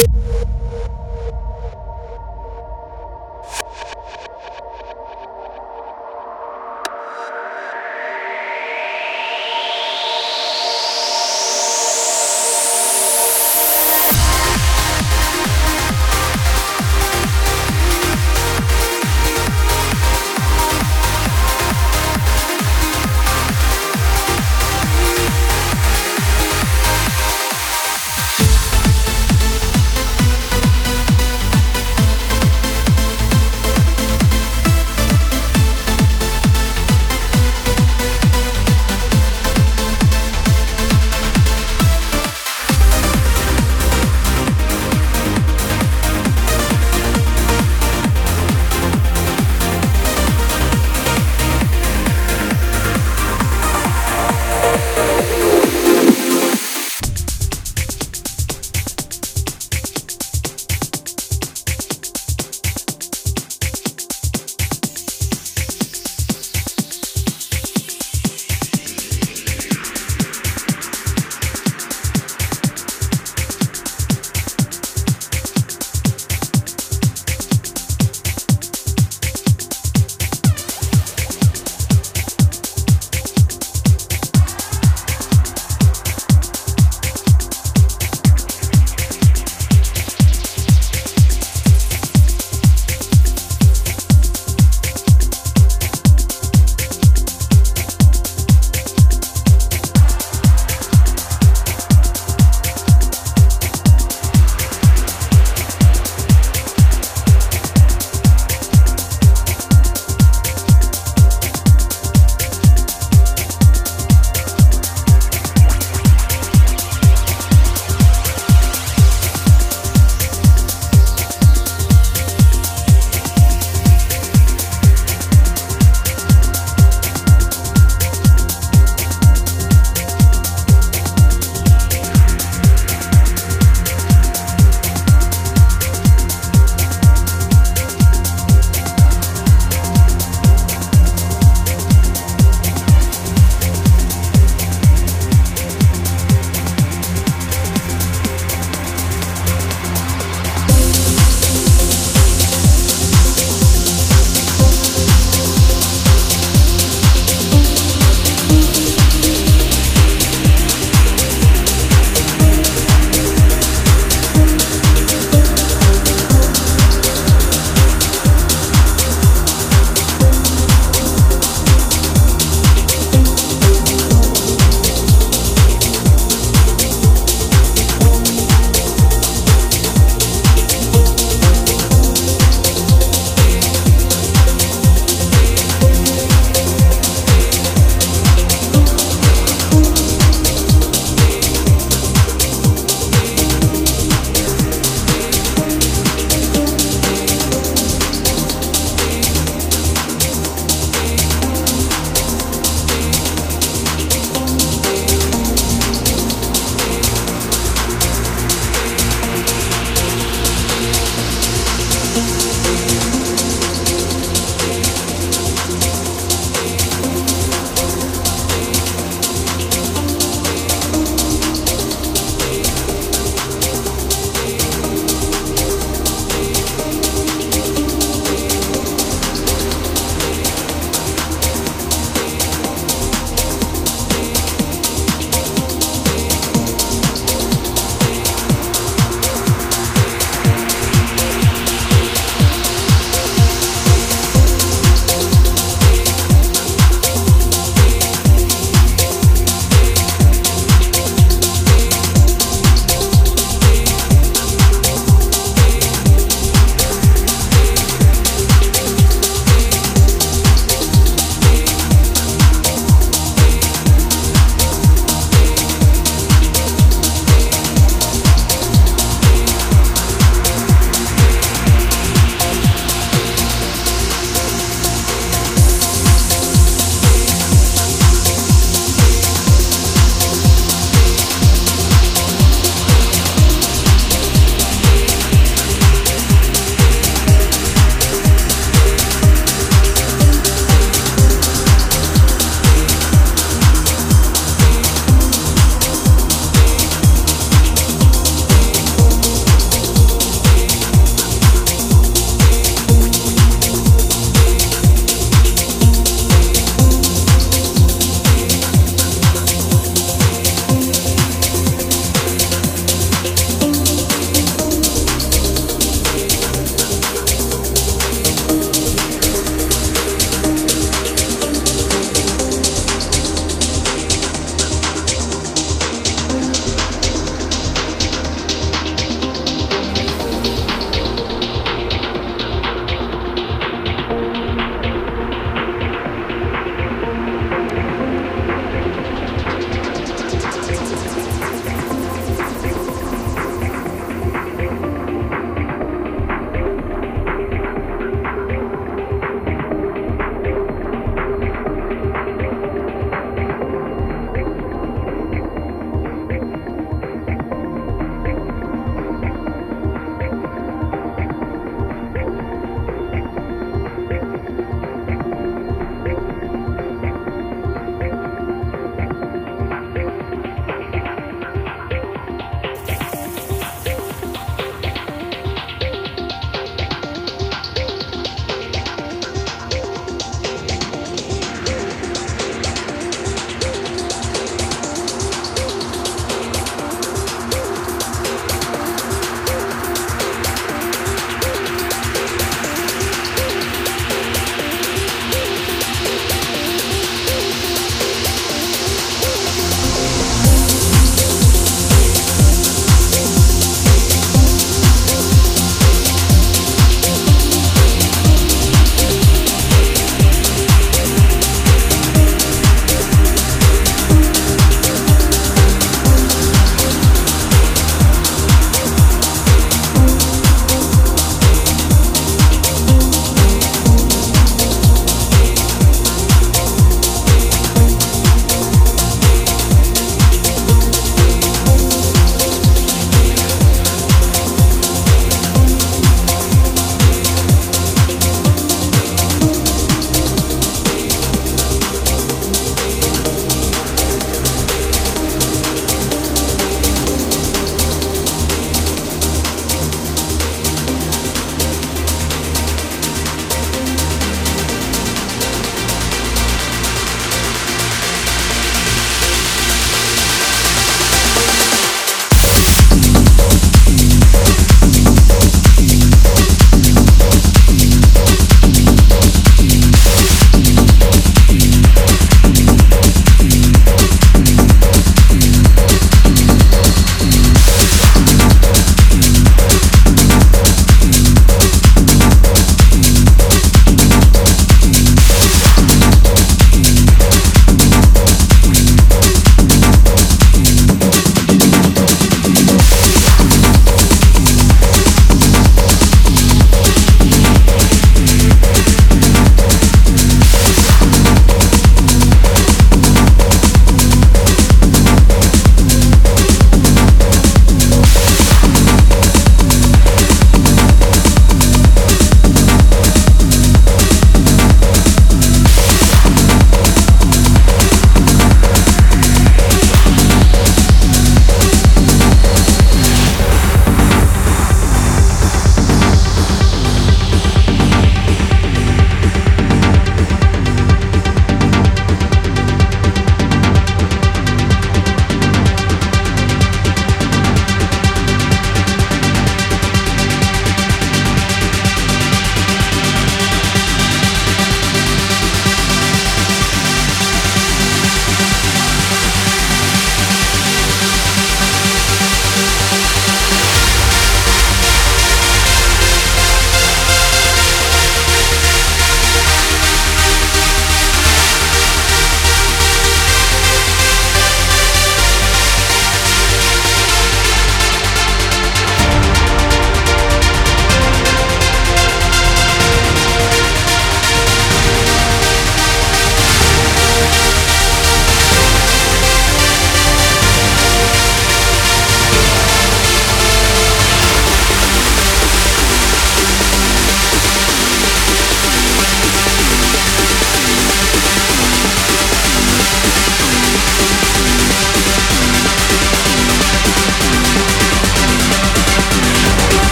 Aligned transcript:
you 0.00 0.23